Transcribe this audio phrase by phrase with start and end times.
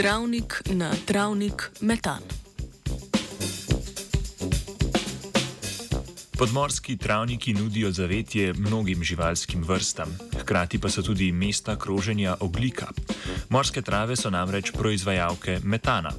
[0.00, 2.22] Travnik na travnik metan.
[6.38, 12.86] Podmorski travniki nudijo zavetje mnogim živalskim vrstam, hkrati pa so tudi mesta kroženja oglika.
[13.48, 16.12] Morske trave so namreč proizvajalke metana.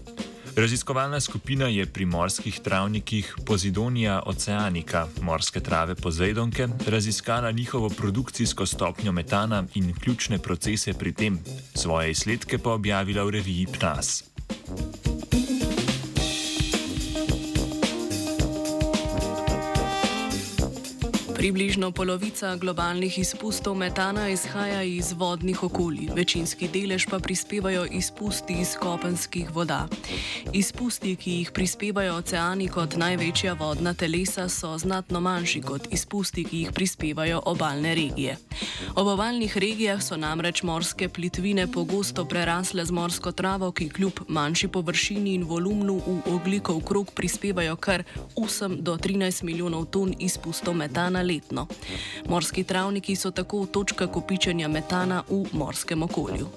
[0.56, 9.12] Raziskovalna skupina je pri morskih travnikih Pozidonija Oceanika, morske trave Pozejdonke, raziskala njihovo produkcijsko stopnjo
[9.12, 11.40] metana in ključne procese pri tem,
[11.76, 14.31] svoje izsledke pa objavila v reviji PNAS.
[21.42, 28.76] Približno polovica globalnih izpustov metana izhaja iz vodnih okolij, večinski delež pa prispevajo izpusti iz
[28.80, 29.88] kopenskih voda.
[30.54, 36.60] Izpusti, ki jih prispevajo oceani kot največja vodna telesa, so znatno manjši kot izpusti, ki
[36.60, 38.38] jih prispevajo obaljne regije.
[38.96, 44.68] Ob obaljnih regijah so namreč morske plitvine pogosto prerasle z morsko travo, ki kljub manjši
[44.68, 48.04] površini in volumnu v oglikov krog prispevajo kar
[48.36, 51.68] 8 do 13 milijonov ton izpustov metana letno.
[52.30, 56.48] Morski travniki so tako točka kopičenja metana v morskem okolju.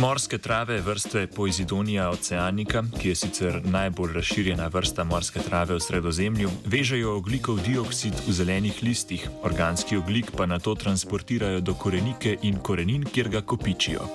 [0.00, 6.50] Morske trave vrste Poizidonija oceanika, ki je sicer najbolj razširjena vrsta morske trave v sredozemlju,
[6.64, 12.56] vežejo oglikov dioksid v zelenih listih, organski oglik pa na to transportirajo do korenike in
[12.64, 14.08] korenin, kjer ga kopičijo.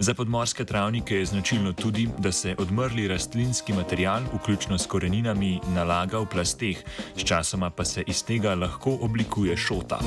[0.00, 6.18] Za podmorske travnike je značilno tudi, da se odmrli rastlinski material, vključno s koreninami, nalaga
[6.18, 6.76] v plasteh,
[7.16, 9.98] sčasoma pa se iz tega lahko oblikuje šota.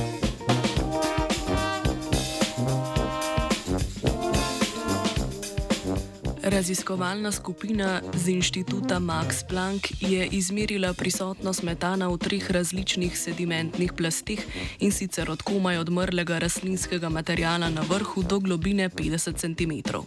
[6.44, 14.42] Raziskovalna skupina z inštituta Max Planck je izmerila prisotnost metana v treh različnih sedimentnih plastih
[14.80, 19.98] in sicer od komaj odmrlega rastlinskega materijala na vrhu do globine 50 cm.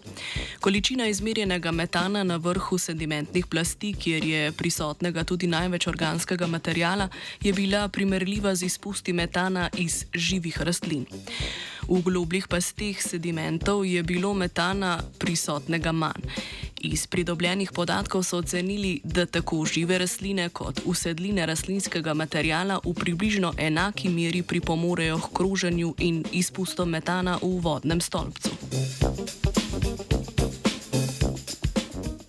[0.60, 7.08] Količina izmerjenega metana na vrhu sedimentnih plasti, kjer je prisotnega tudi največ organskega materijala,
[7.42, 11.06] je bila primerljiva z izpusti metana iz živih rastlin.
[11.88, 16.24] V globljih pasteh sedimentov je bilo metana prisotnega manj.
[16.84, 23.54] Iz pridobljenih podatkov so ocenili, da tako žive rastline kot usedline rastlinskega materijala v približno
[23.58, 28.50] enaki meri pripomorejo k kroženju in izpustom metana v vodnem stolpcu.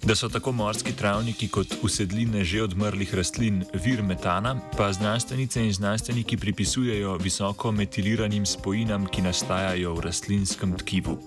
[0.05, 5.73] Da so tako morski travniki kot usedline že odmrlih rastlin vir metana, pa znanstvenice in
[5.73, 11.17] znanstveniki pripisujejo visoko metiliranim spojinam, ki nastajajo v rastlinskem tkivu.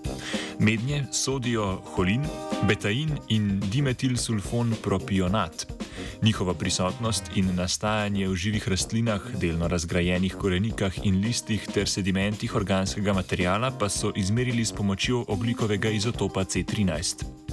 [0.60, 2.22] Mednje sodijo holin,
[2.68, 5.66] betain in dimetilsulfon propionat.
[6.22, 13.12] Njihova prisotnost in nastajanje v živih rastlinah, delno razgrajenih korenikah in listih ter sedimentih organskega
[13.12, 17.47] materijala pa so izmerili s pomočjo oglikovega izotopa C13.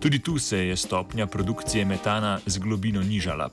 [0.00, 3.50] Tudi tu se je stopnja produkcije metana z globino nižala.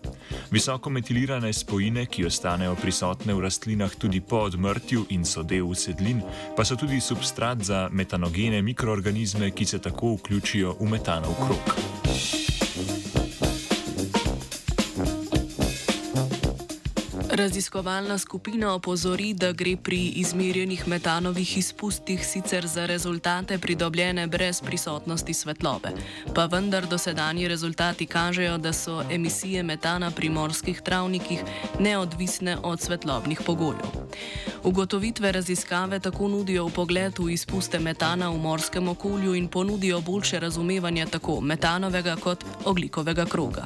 [0.51, 6.21] Visoko metilirane spojine, ki ostanejo prisotne v rastlinah tudi po odmrtju in so del usedlin,
[6.57, 12.52] pa so tudi substrat za metanogene mikroorganizme, ki se tako vključijo v metanov krok.
[17.33, 25.33] Raziskovalna skupina opozori, da gre pri izmerjenih metanovih izpustih sicer za rezultate pridobljene brez prisotnosti
[25.33, 25.89] svetlobe,
[26.35, 31.41] pa vendar dosedanji rezultati kažejo, da so emisije metana pri morskih travnikih
[31.79, 33.89] neodvisne od svetlobnih pogojev.
[34.63, 41.05] Ugotovitve raziskave tako nudijo pogled v izpuste metana v morskem okolju in ponudijo boljše razumevanje
[41.05, 43.65] tako metanovega kot oglikovega kroga.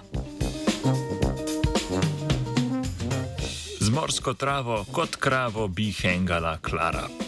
[3.97, 7.26] Morsko travo kot kravo bi hengala Klara.